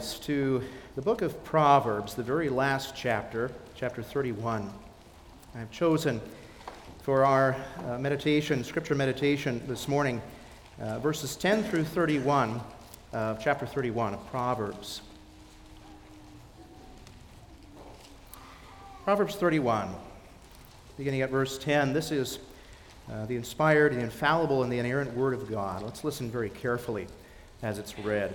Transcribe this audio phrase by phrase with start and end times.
[0.00, 0.62] Bibles to
[0.96, 4.72] the book of Proverbs, the very last chapter, chapter 31.
[5.54, 6.22] I've chosen
[7.02, 10.22] for our uh, meditation, scripture meditation this morning,
[10.80, 12.62] uh, verses 10 through 31
[13.12, 15.02] of chapter 31 of Proverbs.
[19.04, 19.94] Proverbs 31,
[20.96, 21.92] beginning at verse 10.
[21.92, 22.38] This is
[23.12, 25.82] uh, the inspired, the infallible, and the inerrant Word of God.
[25.82, 27.06] Let's listen very carefully
[27.62, 28.34] as it's read.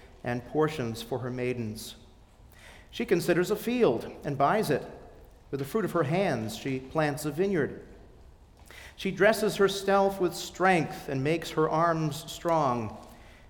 [0.23, 1.95] and portions for her maidens.
[2.91, 4.85] She considers a field and buys it.
[5.49, 7.81] With the fruit of her hands, she plants a vineyard.
[8.95, 12.97] She dresses herself with strength and makes her arms strong.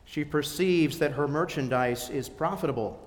[0.05, 3.00] She perceives that her merchandise is profitable.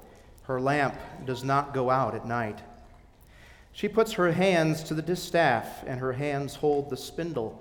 [0.42, 2.60] Her lamp does not go out at night.
[3.72, 7.60] She puts her hands to the distaff, and her hands hold the spindle.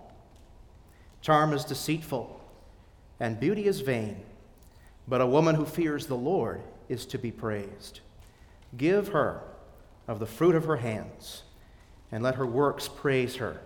[1.21, 2.41] Charm is deceitful,
[3.19, 4.23] and beauty is vain,
[5.07, 7.99] but a woman who fears the Lord is to be praised.
[8.75, 9.41] Give her
[10.07, 11.43] of the fruit of her hands,
[12.11, 13.61] and let her works praise her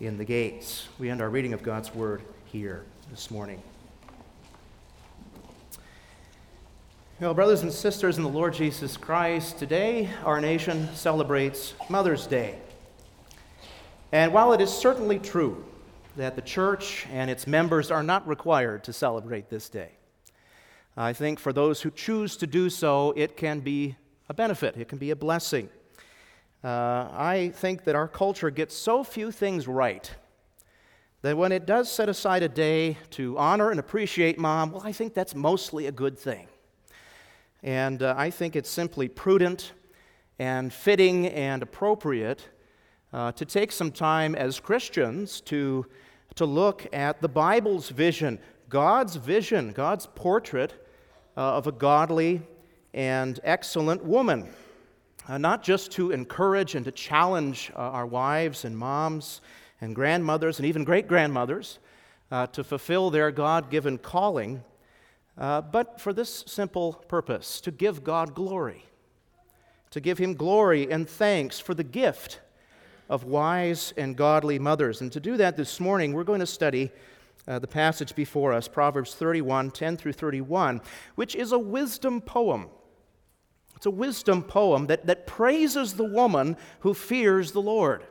[0.00, 0.88] in the gates.
[0.98, 3.62] We end our reading of God's word here this morning.
[7.20, 12.58] Well, brothers and sisters in the Lord Jesus Christ, today our nation celebrates Mother's Day.
[14.10, 15.64] And while it is certainly true
[16.16, 19.92] that the church and its members are not required to celebrate this day.
[20.96, 23.96] I think for those who choose to do so, it can be
[24.28, 25.68] a benefit, it can be a blessing.
[26.62, 30.10] Uh, I think that our culture gets so few things right
[31.22, 34.92] that when it does set aside a day to honor and appreciate mom, well, I
[34.92, 36.48] think that's mostly a good thing.
[37.62, 39.72] And uh, I think it's simply prudent
[40.40, 42.48] and fitting and appropriate
[43.12, 45.86] uh, to take some time as Christians to,
[46.34, 50.74] to look at the Bible's vision, God's vision, God's portrait
[51.36, 52.42] uh, of a godly
[52.94, 54.48] and excellent woman.
[55.28, 59.40] Uh, not just to encourage and to challenge uh, our wives and moms
[59.80, 61.78] and grandmothers and even great grandmothers
[62.32, 64.64] uh, to fulfill their God given calling,
[65.38, 68.84] uh, but for this simple purpose to give God glory,
[69.90, 72.40] to give Him glory and thanks for the gift
[73.12, 75.02] of wise and godly mothers.
[75.02, 76.90] And to do that this morning, we're going to study
[77.46, 80.80] uh, the passage before us, Proverbs 31 10 through 31,
[81.14, 82.70] which is a wisdom poem.
[83.76, 88.06] It's a wisdom poem that, that praises the woman who fears the Lord.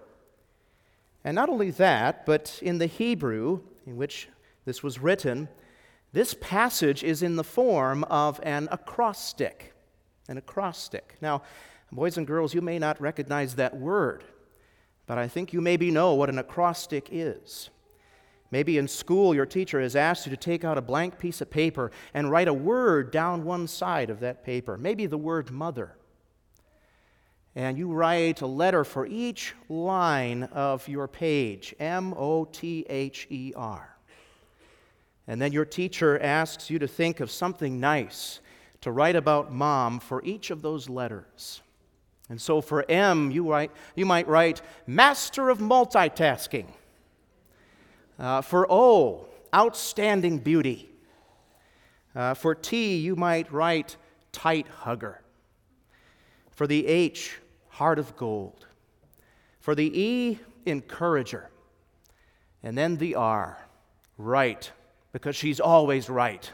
[1.23, 4.29] And not only that, but in the Hebrew in which
[4.65, 5.49] this was written,
[6.13, 9.73] this passage is in the form of an acrostic.
[10.27, 11.15] An acrostic.
[11.21, 11.41] Now,
[11.91, 14.25] boys and girls, you may not recognize that word
[15.11, 17.69] but I think you maybe know what an acrostic is.
[18.49, 21.49] Maybe in school, your teacher has asked you to take out a blank piece of
[21.49, 25.97] paper and write a word down one side of that paper, maybe the word mother.
[27.55, 33.27] And you write a letter for each line of your page M O T H
[33.29, 33.97] E R.
[35.27, 38.39] And then your teacher asks you to think of something nice
[38.79, 41.61] to write about mom for each of those letters.
[42.31, 46.67] And so for M, you, write, you might write Master of Multitasking.
[48.17, 50.89] Uh, for O, Outstanding Beauty.
[52.15, 53.97] Uh, for T, you might write
[54.31, 55.19] tight hugger.
[56.51, 57.37] For the H,
[57.67, 58.65] heart of gold.
[59.59, 61.49] For the E, encourager.
[62.63, 63.67] And then the R,
[64.17, 64.71] right,
[65.11, 66.49] because she's always right.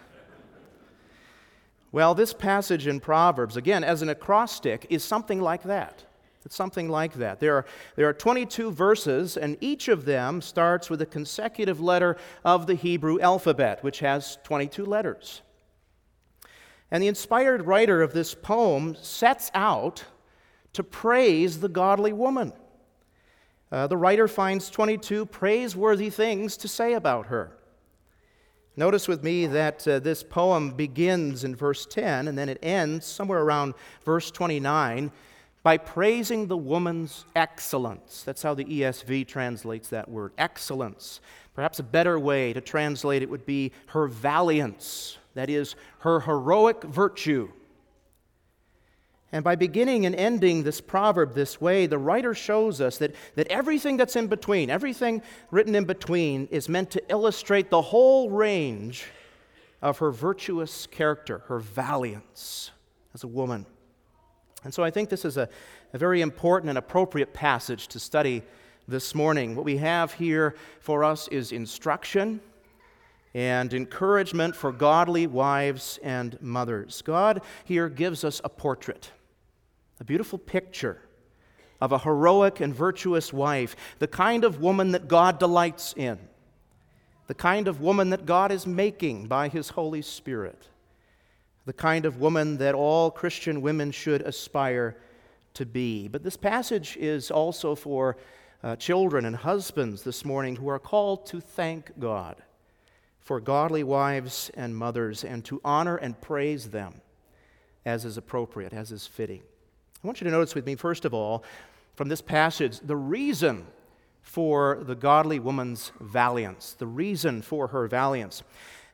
[1.92, 6.04] Well, this passage in Proverbs, again, as an acrostic, is something like that.
[6.48, 7.42] It's something like that.
[7.42, 7.66] There are,
[7.98, 12.76] there are 22 verses, and each of them starts with a consecutive letter of the
[12.76, 15.42] Hebrew alphabet, which has 22 letters.
[16.90, 20.06] And the inspired writer of this poem sets out
[20.72, 22.54] to praise the godly woman.
[23.70, 27.57] Uh, the writer finds 22 praiseworthy things to say about her.
[28.80, 33.08] Notice with me that uh, this poem begins in verse 10 and then it ends
[33.08, 33.74] somewhere around
[34.06, 35.12] verse 29
[35.64, 38.22] by praising the woman's excellence.
[38.22, 41.22] That's how the ESV translates that word, excellence.
[41.56, 46.84] Perhaps a better way to translate it would be her valiance, that is, her heroic
[46.84, 47.52] virtue.
[49.32, 53.48] And by beginning and ending this proverb this way, the writer shows us that, that
[53.50, 55.22] everything that's in between, everything
[55.52, 59.06] written in between, is meant to illustrate the whole range
[59.82, 62.72] of her virtuous character, her valiance
[63.14, 63.66] as a woman.
[64.64, 65.50] And so I think this is a,
[65.94, 68.44] a very important and appropriate passage to study
[68.88, 69.56] this morning.
[69.56, 72.40] What we have here for us is instruction
[73.34, 77.02] and encouragement for godly wives and mothers.
[77.02, 79.12] God here gives us a portrait
[80.00, 81.02] a beautiful picture
[81.80, 86.20] of a heroic and virtuous wife, the kind of woman that God delights in,
[87.28, 90.68] the kind of woman that God is making by His Holy Spirit,
[91.66, 94.98] the kind of woman that all Christian women should aspire
[95.54, 96.08] to be.
[96.08, 98.18] But this passage is also for
[98.64, 102.42] uh, children and husbands this morning who are called to thank God
[103.28, 106.94] for godly wives and mothers and to honor and praise them
[107.86, 109.42] as is appropriate, as is fitting.
[110.02, 111.44] I want you to notice with me, first of all,
[111.96, 113.68] from this passage, the reason
[114.22, 118.44] for the godly woman's valiance, the reason for her valiance.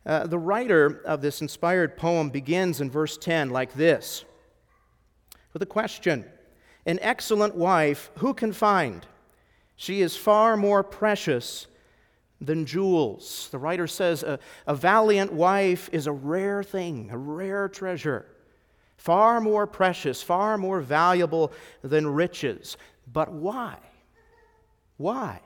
[0.03, 4.25] Uh, the writer of this inspired poem begins in verse 10 like this
[5.53, 6.25] with a question
[6.87, 9.05] An excellent wife, who can find?
[9.75, 11.67] She is far more precious
[12.45, 13.49] than jewels.
[13.51, 18.25] The writer says a, a valiant wife is a rare thing, a rare treasure
[19.03, 21.51] far more precious, far more valuable
[21.81, 22.77] than riches.
[23.11, 23.75] But why?
[24.95, 25.41] Why?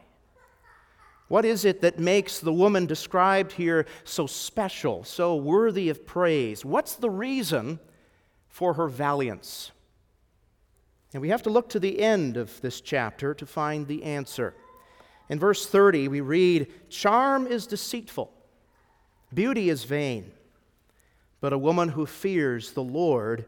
[1.28, 6.64] What is it that makes the woman described here so special, so worthy of praise?
[6.64, 7.80] What's the reason
[8.48, 9.72] for her valiance?
[11.12, 14.54] And we have to look to the end of this chapter to find the answer.
[15.30, 18.32] In verse 30, we read Charm is deceitful,
[19.34, 20.32] beauty is vain.
[21.40, 23.46] But a woman who fears the Lord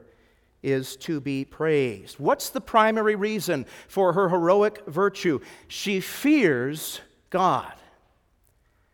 [0.61, 2.19] is to be praised.
[2.19, 5.39] What's the primary reason for her heroic virtue?
[5.67, 7.73] She fears God,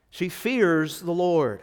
[0.09, 1.61] she fears the Lord.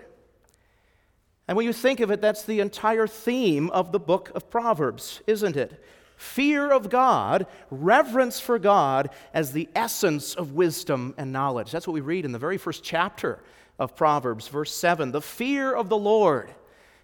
[1.48, 5.20] And when you think of it, that's the entire theme of the book of Proverbs,
[5.26, 5.82] isn't it?
[6.22, 11.72] Fear of God, reverence for God as the essence of wisdom and knowledge.
[11.72, 13.40] That's what we read in the very first chapter
[13.76, 15.10] of Proverbs, verse 7.
[15.10, 16.48] The fear of the Lord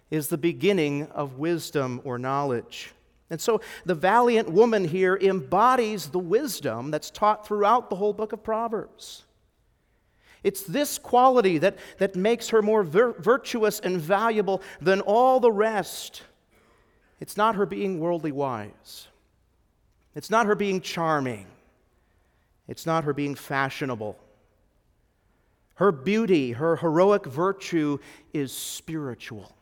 [0.09, 2.93] is the beginning of wisdom or knowledge.
[3.29, 8.31] And so the valiant woman here embodies the wisdom that's taught throughout the whole book
[8.31, 9.25] of Proverbs.
[10.43, 15.51] It's this quality that, that makes her more vir- virtuous and valuable than all the
[15.51, 16.23] rest.
[17.19, 19.08] It's not her being worldly wise,
[20.15, 21.45] it's not her being charming,
[22.67, 24.17] it's not her being fashionable.
[25.75, 27.99] Her beauty, her heroic virtue
[28.33, 29.55] is spiritual.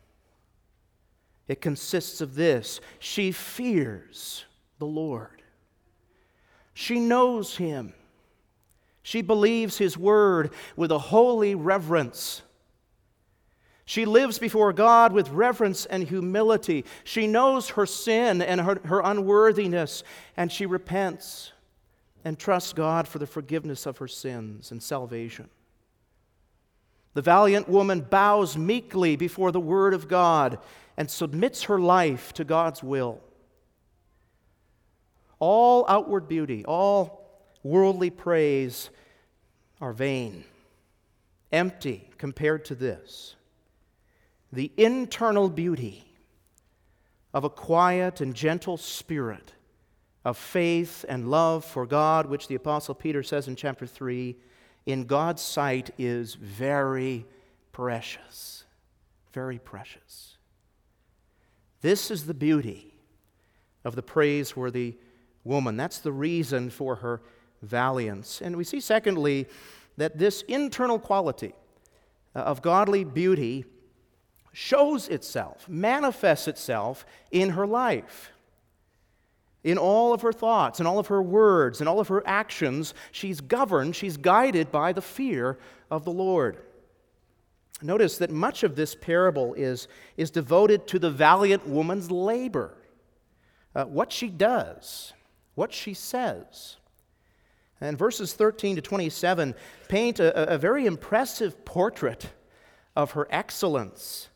[1.48, 4.46] It consists of this she fears
[4.80, 5.42] the Lord,
[6.74, 7.94] she knows Him,
[9.04, 12.42] she believes His word with a holy reverence.
[13.88, 16.84] She lives before God with reverence and humility.
[17.06, 20.03] She knows her sin and her, her unworthiness,
[20.36, 21.53] and she repents
[22.25, 25.50] and trusts God for the forgiveness of her sins and salvation.
[27.13, 30.60] The valiant woman bows meekly before the Word of God
[30.98, 33.22] and submits her life to God's will.
[35.39, 37.25] All outward beauty, all
[37.63, 38.89] worldly praise
[39.79, 40.44] are vain,
[41.53, 43.38] empty compared to this.
[44.51, 46.06] The internal beauty
[47.34, 49.54] of a quiet and gentle spirit
[50.24, 54.36] of faith and love for God, which the Apostle Peter says in chapter 3,
[54.86, 57.25] in God's sight is very
[57.72, 58.66] precious
[59.38, 60.38] very precious.
[61.82, 62.92] This is the beauty
[63.86, 64.96] of the praiseworthy
[65.44, 65.77] woman.
[65.77, 67.22] That's the reason for her
[67.62, 68.42] valiance.
[68.42, 69.46] And we see, secondly,
[69.96, 71.54] that this internal quality
[72.34, 73.66] of godly beauty
[74.59, 78.31] shows itself, manifests itself in her life.
[79.63, 82.95] In all of her thoughts, in all of her words, in all of her actions,
[83.11, 85.59] she's governed, she's guided by the fear
[85.91, 86.57] of the Lord.
[87.83, 89.87] Notice that much of this parable is,
[90.17, 92.73] is devoted to the valiant woman's labor,
[93.75, 95.13] uh, what she does,
[95.53, 96.77] what she says.
[97.79, 99.53] And verses 13 to 27
[99.87, 102.31] paint a, a very impressive portrait
[102.95, 104.29] of her excellence,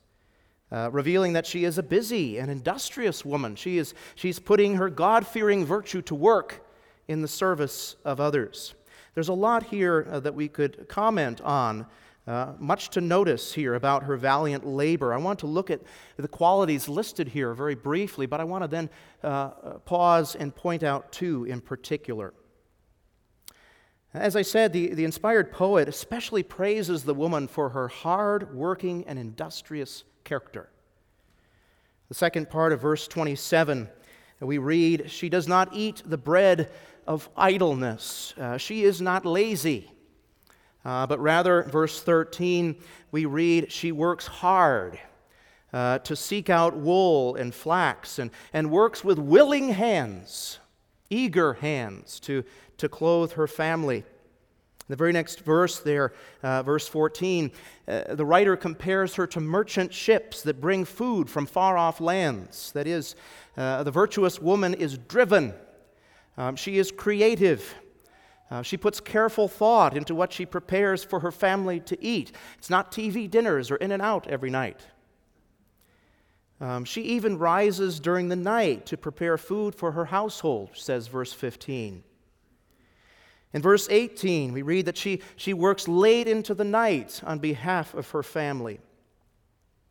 [0.72, 3.56] uh, revealing that she is a busy and industrious woman.
[3.56, 6.66] She is, she's putting her God fearing virtue to work
[7.08, 8.74] in the service of others.
[9.14, 11.86] There's a lot here uh, that we could comment on.
[12.28, 15.12] Uh, much to notice here about her valiant labor.
[15.12, 15.82] I want to look at
[16.18, 18.90] the qualities listed here very briefly, but I want to then
[19.24, 19.50] uh,
[19.86, 22.34] pause and point out two in particular.
[24.14, 29.04] As I said, the, the inspired poet especially praises the woman for her hard working
[29.08, 30.70] and industrious character.
[32.10, 33.90] The second part of verse 27,
[34.42, 36.72] we read, She does not eat the bread
[37.08, 38.34] of idleness.
[38.38, 39.92] Uh, she is not lazy.
[40.84, 42.76] Uh, but rather, verse 13,
[43.12, 45.00] we read, She works hard
[45.74, 50.60] uh, to seek out wool and flax and, and works with willing hands,
[51.10, 52.44] eager hands to,
[52.78, 54.04] to clothe her family.
[54.88, 57.52] The very next verse there, uh, verse 14,
[57.88, 62.72] uh, the writer compares her to merchant ships that bring food from far off lands.
[62.74, 63.16] That is,
[63.58, 65.54] uh, the virtuous woman is driven,
[66.38, 67.76] um, she is creative.
[68.50, 72.34] Uh, she puts careful thought into what she prepares for her family to eat.
[72.58, 74.82] It's not TV dinners or in and out every night.
[76.60, 81.32] Um, she even rises during the night to prepare food for her household, says verse
[81.32, 82.04] 15.
[83.54, 87.94] In verse 18, we read that she, she works late into the night on behalf
[87.94, 88.80] of her family.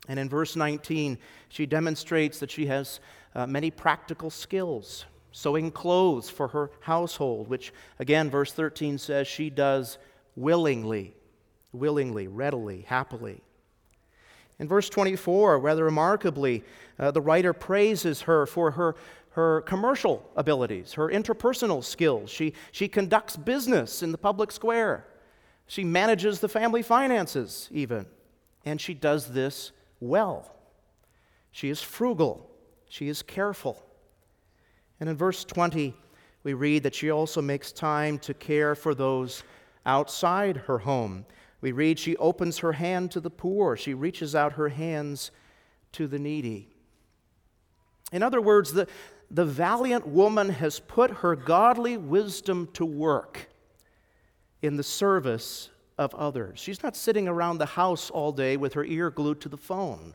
[0.08, 1.18] And in verse 19,
[1.50, 3.00] she demonstrates that she has
[3.34, 9.50] uh, many practical skills, sewing clothes for her household, which, again, verse 13 says she
[9.50, 9.98] does
[10.36, 11.14] willingly,
[11.72, 13.42] willingly, readily, happily.
[14.58, 16.64] In verse 24, rather remarkably,
[16.98, 18.94] uh, the writer praises her for her
[19.30, 22.30] her commercial abilities, her interpersonal skills.
[22.30, 25.06] She, she conducts business in the public square.
[25.66, 28.06] She manages the family finances, even.
[28.64, 29.70] And she does this
[30.00, 30.52] well.
[31.52, 32.50] She is frugal.
[32.88, 33.82] She is careful.
[34.98, 35.94] And in verse 20,
[36.42, 39.44] we read that she also makes time to care for those
[39.86, 41.24] outside her home.
[41.60, 45.30] We read she opens her hand to the poor, she reaches out her hands
[45.92, 46.68] to the needy.
[48.12, 48.88] In other words, the,
[49.30, 53.48] the valiant woman has put her godly wisdom to work
[54.62, 56.58] in the service of others.
[56.58, 60.14] She's not sitting around the house all day with her ear glued to the phone,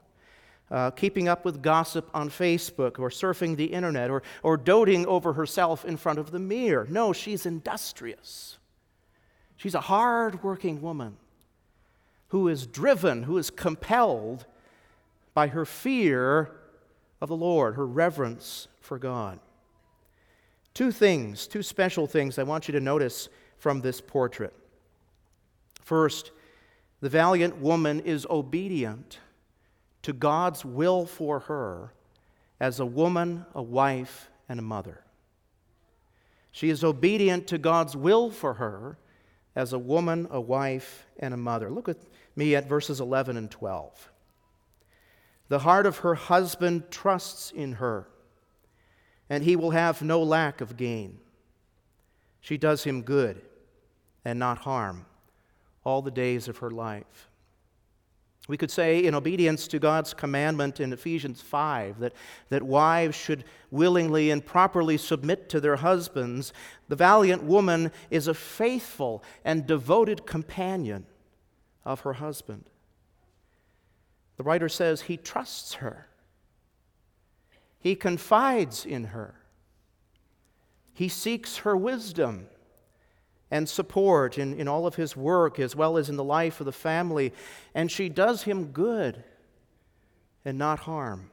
[0.69, 5.33] uh, keeping up with gossip on Facebook or surfing the internet or, or doting over
[5.33, 6.85] herself in front of the mirror.
[6.89, 8.57] No, she's industrious.
[9.57, 11.17] She's a hard working woman
[12.29, 14.45] who is driven, who is compelled
[15.33, 16.51] by her fear
[17.21, 19.39] of the Lord, her reverence for God.
[20.73, 24.53] Two things, two special things I want you to notice from this portrait.
[25.81, 26.31] First,
[27.01, 29.19] the valiant woman is obedient
[30.03, 31.93] to God's will for her
[32.59, 35.01] as a woman, a wife, and a mother.
[36.51, 38.97] She is obedient to God's will for her
[39.55, 41.69] as a woman, a wife, and a mother.
[41.69, 41.97] Look at
[42.35, 44.11] me at verses 11 and 12.
[45.47, 48.07] The heart of her husband trusts in her
[49.29, 51.19] and he will have no lack of gain.
[52.41, 53.41] She does him good
[54.23, 55.05] and not harm
[55.83, 57.29] all the days of her life.
[58.47, 62.13] We could say, in obedience to God's commandment in Ephesians 5, that,
[62.49, 66.53] that wives should willingly and properly submit to their husbands,
[66.87, 71.07] the valiant woman is a faithful and devoted companion
[71.83, 72.69] of her husband.
[74.37, 76.07] The writer says he trusts her.
[77.85, 79.35] He confides in her.
[80.91, 82.47] He seeks her wisdom
[83.51, 86.65] and support in, in all of his work as well as in the life of
[86.65, 87.31] the family,
[87.75, 89.23] and she does him good
[90.43, 91.29] and not harm.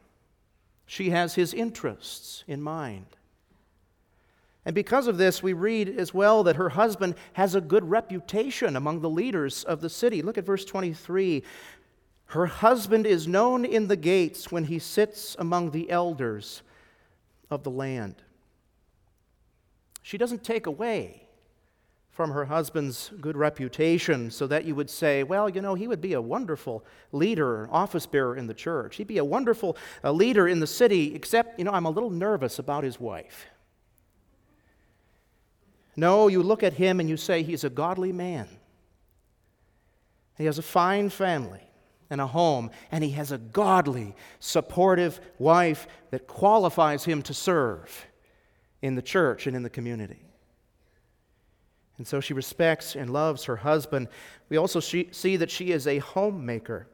[0.85, 3.07] She has his interests in mind.
[4.67, 8.77] And because of this, we read as well that her husband has a good reputation
[8.77, 10.21] among the leaders of the city.
[10.21, 11.45] Look at verse 23.
[12.33, 16.63] Her husband is known in the gates when he sits among the elders
[17.51, 18.15] of the land.
[20.01, 21.27] She doesn't take away
[22.09, 26.01] from her husband's good reputation so that you would say, well, you know, he would
[26.01, 28.97] be a wonderful leader, office bearer in the church.
[28.97, 32.09] He'd be a wonderful uh, leader in the city, except, you know, I'm a little
[32.09, 33.45] nervous about his wife.
[35.97, 38.49] No, you look at him and you say, he's a godly man.
[40.39, 41.69] He has a fine family
[42.13, 48.07] and a home, and he has a godly, supportive wife that qualifies him to serve
[48.83, 50.23] in the church and in the community.
[51.97, 54.09] And so she respects and loves her husband.
[54.51, 56.87] We also see that she is a homemaker.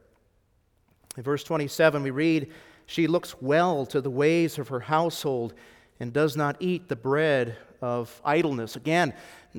[1.17, 2.53] In verse 27, we read,
[2.85, 5.53] She looks well to the ways of her household
[5.99, 8.77] and does not eat the bread of idleness.
[8.77, 9.13] Again,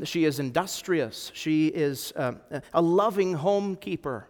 [0.04, 1.30] she is industrious.
[1.34, 2.32] She is uh,
[2.72, 4.24] a loving homekeeper.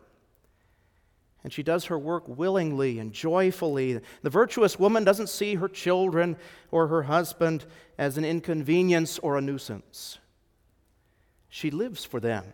[1.43, 4.01] And she does her work willingly and joyfully.
[4.23, 6.37] The virtuous woman doesn't see her children
[6.71, 7.65] or her husband
[7.97, 10.19] as an inconvenience or a nuisance.
[11.49, 12.45] She lives for them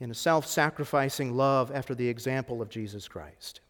[0.00, 3.60] in a self sacrificing love after the example of Jesus Christ.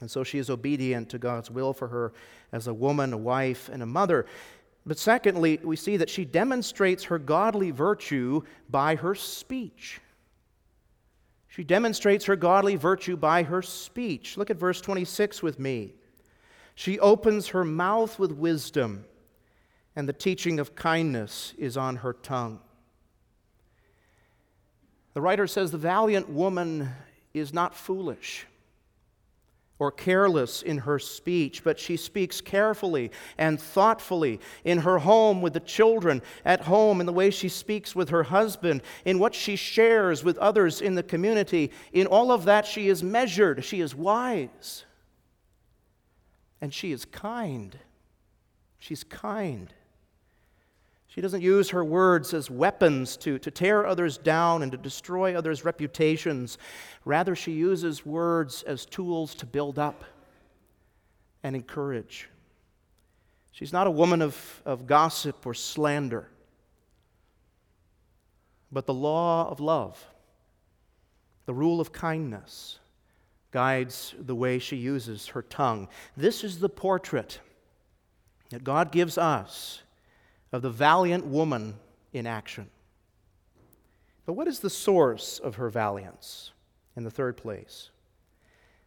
[0.00, 2.12] And so she is obedient to God's will for her
[2.52, 4.26] as a woman, a wife, and a mother.
[4.86, 10.00] But secondly, we see that she demonstrates her godly virtue by her speech.
[11.48, 14.36] She demonstrates her godly virtue by her speech.
[14.36, 15.94] Look at verse 26 with me.
[16.74, 19.04] She opens her mouth with wisdom,
[19.96, 22.60] and the teaching of kindness is on her tongue.
[25.14, 26.90] The writer says the valiant woman
[27.34, 28.46] is not foolish
[29.78, 35.52] or careless in her speech, but she speaks carefully and thoughtfully in her home with
[35.52, 39.54] the children, at home, in the way she speaks with her husband, in what she
[39.54, 41.70] shares with others in the community.
[41.92, 44.84] In all of that, she is measured, she is wise,
[46.60, 47.78] and she is kind.
[48.80, 49.72] She's kind.
[51.08, 55.34] She doesn't use her words as weapons to, to tear others down and to destroy
[55.34, 56.58] others' reputations.
[57.04, 60.04] Rather, she uses words as tools to build up
[61.42, 62.28] and encourage.
[63.52, 66.28] She's not a woman of, of gossip or slander,
[68.70, 70.04] but the law of love,
[71.46, 72.78] the rule of kindness,
[73.50, 75.88] guides the way she uses her tongue.
[76.18, 77.40] This is the portrait
[78.50, 79.82] that God gives us
[80.52, 81.74] of the valiant woman
[82.12, 82.70] in action.
[84.26, 86.52] But what is the source of her valiance
[86.96, 87.90] in the third place?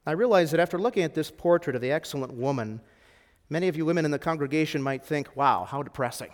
[0.05, 2.81] I realize that after looking at this portrait of the excellent woman,
[3.49, 6.31] many of you women in the congregation might think, wow, how depressing.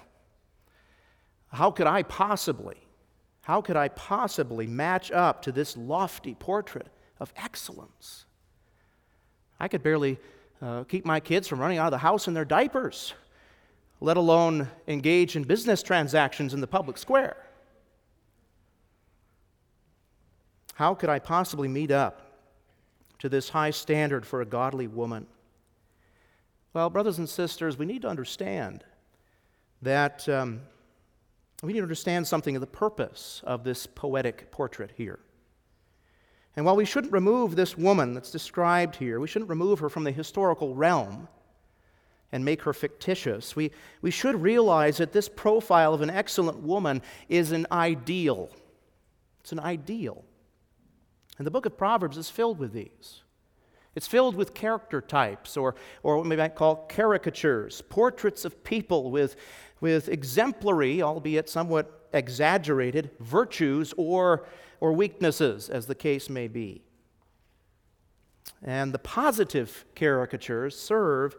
[1.52, 2.78] How could I possibly,
[3.42, 6.88] how could I possibly match up to this lofty portrait
[7.20, 8.26] of excellence?
[9.60, 10.20] I could barely
[10.62, 13.13] uh, keep my kids from running out of the house in their diapers
[13.99, 17.38] let alone engage in business transactions in the public square.
[20.75, 22.21] How could I possibly meet up
[23.19, 25.25] to this high standard for a godly woman?
[26.73, 28.83] Well, brothers and sisters, we need to understand
[29.81, 30.62] that um,
[31.63, 35.19] we need to understand something of the purpose of this poetic portrait here.
[36.55, 40.03] And while we shouldn't remove this woman that's described here, we shouldn't remove her from
[40.03, 41.27] the historical realm
[42.32, 43.56] and make her fictitious.
[43.56, 48.50] We, we should realize that this profile of an excellent woman is an ideal.
[49.42, 50.26] It's an ideal.
[51.38, 53.22] And the book of Proverbs is filled with these.
[53.96, 59.10] It's filled with character types, or, or what we might call caricatures, portraits of people
[59.10, 59.38] with,
[59.82, 64.46] with exemplary, albeit somewhat exaggerated, virtues or,
[64.80, 66.84] or weaknesses, as the case may be.
[68.63, 71.36] And the positive caricatures serve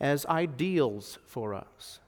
[0.00, 2.00] as ideals for us,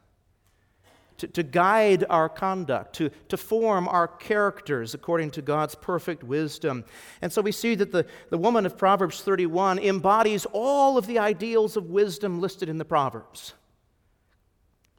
[1.18, 6.84] to, to guide our conduct, to, to form our characters according to God's perfect wisdom.
[7.22, 11.18] And so we see that the, the woman of Proverbs 31 embodies all of the
[11.18, 13.54] ideals of wisdom listed in the Proverbs.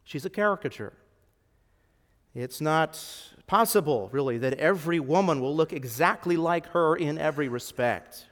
[0.05, 0.93] She's a caricature.
[2.33, 3.01] It's not
[3.47, 8.25] possible, really, that every woman will look exactly like her in every respect.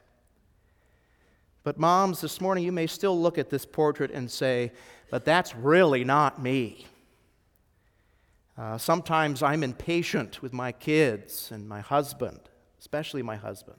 [1.64, 4.70] But, moms, this morning you may still look at this portrait and say,
[5.10, 6.86] but that's really not me.
[8.56, 12.38] Uh, sometimes I'm impatient with my kids and my husband,
[12.78, 13.78] especially my husband.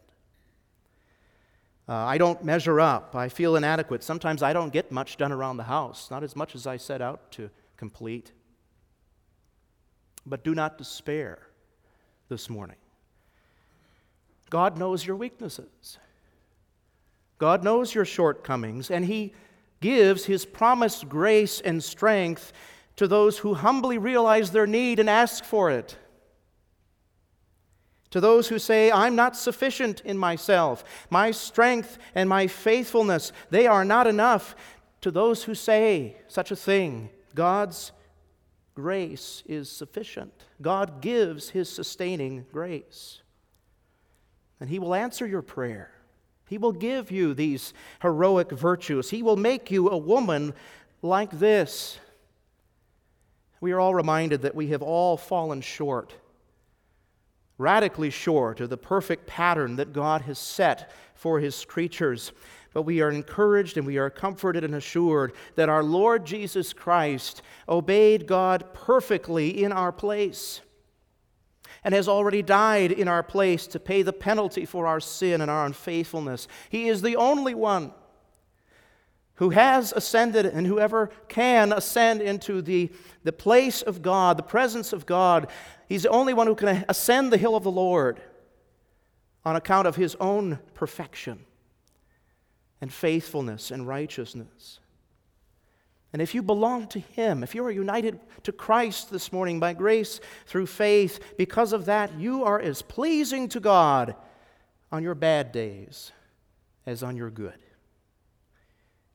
[1.87, 3.15] Uh, I don't measure up.
[3.15, 4.03] I feel inadequate.
[4.03, 7.01] Sometimes I don't get much done around the house, not as much as I set
[7.01, 8.31] out to complete.
[10.25, 11.37] But do not despair
[12.27, 12.77] this morning.
[14.49, 15.99] God knows your weaknesses.
[17.37, 19.33] God knows your shortcomings, and He
[19.81, 22.53] gives His promised grace and strength
[22.95, 25.97] to those who humbly realize their need and ask for it.
[28.11, 33.67] To those who say, I'm not sufficient in myself, my strength and my faithfulness, they
[33.67, 34.55] are not enough.
[35.01, 37.91] To those who say such a thing, God's
[38.73, 40.31] grace is sufficient.
[40.61, 43.21] God gives His sustaining grace.
[44.61, 45.91] And He will answer your prayer.
[46.47, 49.09] He will give you these heroic virtues.
[49.09, 50.53] He will make you a woman
[51.01, 51.99] like this.
[53.61, 56.13] We are all reminded that we have all fallen short,
[57.57, 62.31] radically short of the perfect pattern that God has set for His creatures.
[62.73, 67.41] But we are encouraged and we are comforted and assured that our Lord Jesus Christ
[67.67, 70.61] obeyed God perfectly in our place
[71.85, 75.51] and has already died in our place to pay the penalty for our sin and
[75.51, 76.47] our unfaithfulness.
[76.69, 77.93] He is the only one
[79.35, 82.91] who has ascended and whoever can ascend into the,
[83.23, 85.47] the place of God, the presence of God.
[85.87, 88.19] He's the only one who can ascend the hill of the Lord
[89.45, 91.45] on account of his own perfection
[92.81, 94.79] and faithfulness and righteousness.
[96.15, 99.73] And if you belong to Him, if you are united to Christ this morning by
[99.73, 104.15] grace through faith, because of that, you are as pleasing to God
[104.93, 106.13] on your bad days
[106.85, 107.57] as on your good.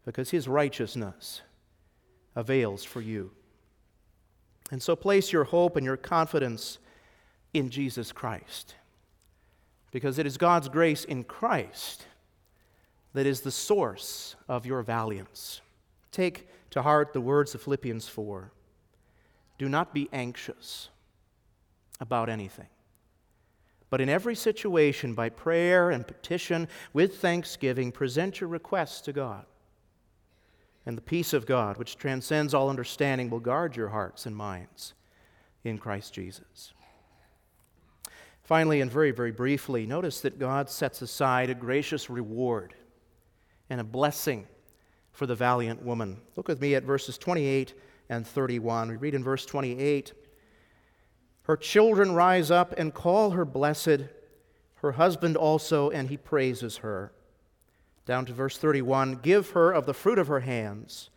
[0.05, 1.41] Because His righteousness
[2.37, 3.31] avails for you.
[4.71, 6.77] And so place your hope and your confidence
[7.55, 8.75] in Jesus Christ.
[9.91, 12.05] Because it is God's grace in Christ
[13.15, 15.63] that is the source of your valiance.
[16.13, 18.53] Take to heart the words of Philippians 4
[19.59, 20.89] Do not be anxious
[22.01, 22.69] about anything.
[23.91, 29.45] But in every situation, by prayer and petition, with thanksgiving, present your requests to God.
[30.87, 34.95] And the peace of God, which transcends all understanding, will guard your hearts and minds
[35.65, 36.73] in Christ Jesus.
[38.43, 42.75] Finally, and very, very briefly, notice that God sets aside a gracious reward
[43.69, 44.47] and a blessing
[45.21, 46.17] for the valiant woman.
[46.35, 47.75] Look with me at verses 28
[48.09, 48.89] and 31.
[48.89, 50.15] We read in verse 28
[51.43, 54.05] Her children rise up and call her blessed,
[54.77, 57.13] her husband also, and he praises her.
[58.07, 61.11] Down to verse 31 Give her of the fruit of her hands,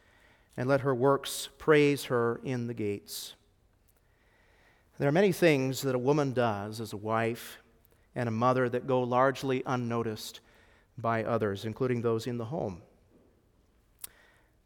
[0.57, 3.35] and let her works praise her in the gates.
[4.99, 7.59] There are many things that a woman does as a wife
[8.15, 10.41] and a mother that go largely unnoticed
[10.97, 12.81] by others, including those in the home.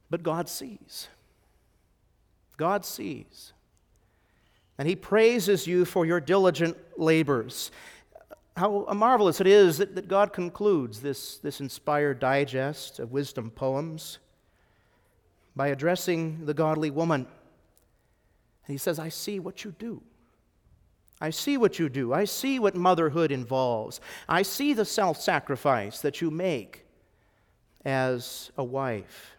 [0.09, 1.07] But God sees.
[2.57, 3.53] God sees.
[4.77, 7.71] And He praises you for your diligent labors.
[8.55, 14.19] How marvelous it is that, that God concludes this, this inspired digest of wisdom poems
[15.55, 17.21] by addressing the godly woman.
[17.21, 20.01] And He says, I see what you do.
[21.19, 22.13] I see what you do.
[22.13, 23.99] I see what motherhood involves.
[24.29, 26.85] I see the self sacrifice that you make
[27.83, 29.36] as a wife.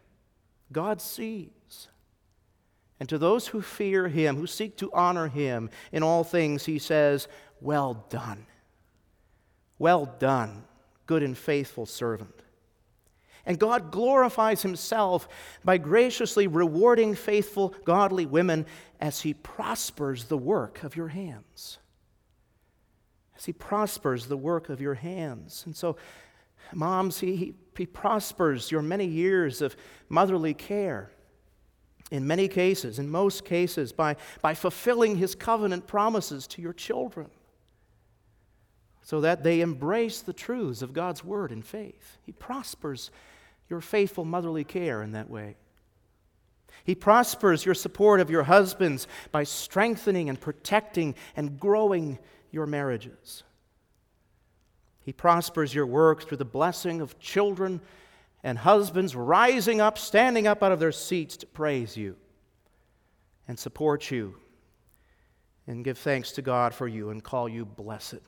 [0.72, 1.88] God sees.
[3.00, 6.78] And to those who fear him, who seek to honor him in all things, he
[6.78, 7.28] says,
[7.61, 8.46] Well done.
[9.78, 10.64] Well done,
[11.07, 12.42] good and faithful servant.
[13.46, 15.26] And God glorifies himself
[15.64, 18.66] by graciously rewarding faithful, godly women
[19.00, 21.78] as he prospers the work of your hands.
[23.37, 25.62] As he prospers the work of your hands.
[25.64, 25.96] And so,
[26.72, 29.76] moms, he, he prospers your many years of
[30.09, 31.11] motherly care.
[32.11, 37.28] In many cases, in most cases, by, by fulfilling his covenant promises to your children
[39.02, 42.18] so that they embrace the truths of God's word in faith.
[42.22, 43.11] He prospers
[43.68, 45.57] your faithful motherly care in that way.
[46.85, 52.18] He prospers your support of your husbands by strengthening and protecting and growing
[52.50, 53.44] your marriages.
[55.09, 57.81] He prospers your work through the blessing of children
[58.44, 62.14] and husbands rising up, standing up out of their seats to praise you
[63.49, 64.35] and support you
[65.66, 68.21] and give thanks to God for you and call you blessed.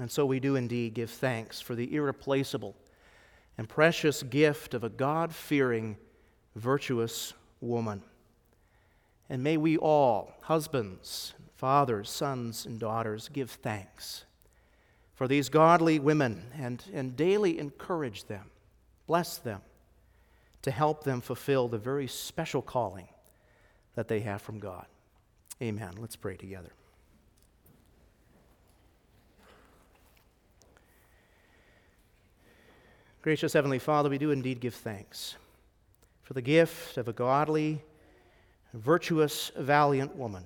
[0.00, 2.74] And so we do indeed give thanks for the irreplaceable
[3.58, 5.98] and precious gift of a God fearing,
[6.56, 8.02] virtuous woman.
[9.28, 14.24] And may we all, husbands, fathers, sons, and daughters, give thanks
[15.14, 18.50] for these godly women and, and daily encourage them
[19.06, 19.60] Bless them
[20.62, 23.08] to help them fulfill the very special calling
[23.94, 24.86] that they have from God.
[25.60, 25.92] Amen.
[25.98, 26.72] Let's pray together.
[33.22, 35.36] Gracious Heavenly Father, we do indeed give thanks
[36.22, 37.82] for the gift of a godly,
[38.72, 40.44] virtuous, valiant woman.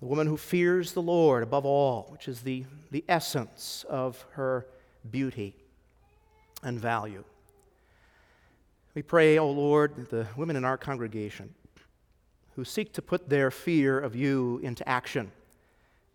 [0.00, 4.66] The woman who fears the Lord above all, which is the, the essence of her
[5.10, 5.54] beauty
[6.62, 7.22] and value.
[8.94, 11.54] We pray, O oh Lord, the women in our congregation
[12.56, 15.30] who seek to put their fear of you into action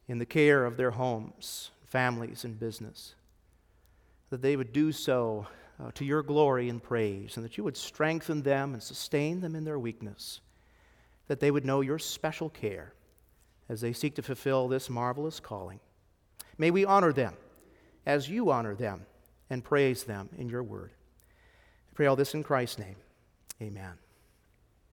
[0.08, 3.16] in the care of their homes, families, and business,
[4.30, 5.48] that they would do so
[5.80, 9.56] uh, to your glory and praise, and that you would strengthen them and sustain them
[9.56, 10.42] in their weakness,
[11.28, 12.94] that they would know your special care
[13.70, 15.80] as they seek to fulfill this marvelous calling.
[16.58, 17.34] May we honor them
[18.06, 19.06] as you honor them
[19.50, 20.92] and praise them in your word.
[21.90, 22.96] I pray all this in Christ's name.
[23.62, 23.94] Amen.